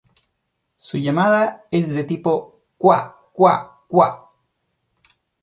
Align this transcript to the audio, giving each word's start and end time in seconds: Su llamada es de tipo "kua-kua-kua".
Su 0.77 0.97
llamada 0.97 1.65
es 1.69 1.93
de 1.93 2.03
tipo 2.05 2.61
"kua-kua-kua". 2.75 4.31